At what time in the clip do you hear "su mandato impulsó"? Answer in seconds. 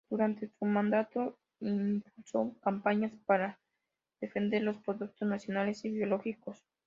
0.57-2.55